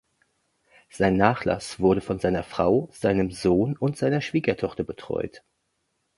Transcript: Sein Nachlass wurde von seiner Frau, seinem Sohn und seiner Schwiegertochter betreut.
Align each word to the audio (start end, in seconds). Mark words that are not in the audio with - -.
Sein 0.89 1.15
Nachlass 1.15 1.79
wurde 1.79 2.01
von 2.01 2.17
seiner 2.17 2.41
Frau, 2.41 2.89
seinem 2.91 3.29
Sohn 3.29 3.77
und 3.77 3.97
seiner 3.97 4.21
Schwiegertochter 4.21 4.83
betreut. 4.83 5.43